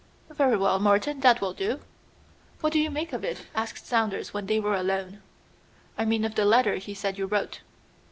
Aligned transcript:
"Very 0.31 0.57
well, 0.57 0.79
Morton, 0.79 1.19
that 1.19 1.41
will 1.41 1.53
do." 1.53 1.79
"What 2.59 2.73
do 2.73 2.79
you 2.79 2.89
make 2.89 3.13
of 3.13 3.23
it?" 3.23 3.45
asked 3.53 3.85
Saunders 3.85 4.33
when 4.33 4.47
they 4.47 4.59
were 4.59 4.73
alone. 4.73 5.21
"I 5.95 6.05
mean 6.05 6.25
of 6.25 6.33
the 6.33 6.43
letter 6.43 6.77
he 6.77 6.95
said 6.95 7.19
you 7.19 7.27
wrote." 7.27 7.61